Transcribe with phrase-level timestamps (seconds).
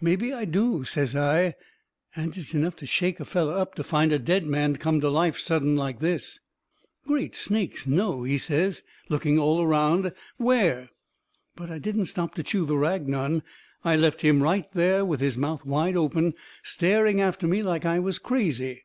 [0.00, 1.54] "Mebby I do," says I,
[2.16, 5.08] "and it's enough to shake a feller up to find a dead man come to
[5.08, 6.40] life sudden like this."
[7.06, 10.90] "Great snakes, no!" says he, looking all around, "where?"
[11.54, 13.44] But I didn't stop to chew the rag none.
[13.84, 16.34] I left him right there, with his mouth wide open,
[16.64, 18.82] staring after me like I was crazy.